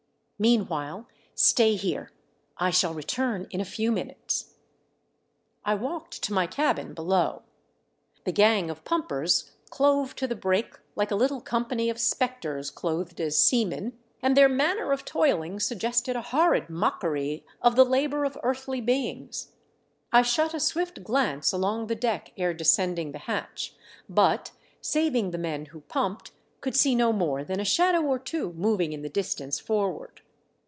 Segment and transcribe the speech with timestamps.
[0.41, 2.09] Meanwhile, stay here.
[2.57, 4.55] I shall return in a few minutes."
[5.63, 7.43] I walked to my cabin below.
[8.23, 11.67] The gang of pumperii clo\ci to the brake like u, little 480 THE DEATH SHIP.
[11.67, 17.45] company of spectres clothed as seamen, and their manner of toihng suggested a horrid mockery
[17.61, 19.51] of the labour of earthly beings.
[20.11, 23.75] I shot a swift glance along the deck ere descending the hatch,
[24.09, 24.49] but,
[24.81, 26.31] saving the men who pumped,
[26.61, 30.21] could see no more than a shadov/ or two moving in the distance forward.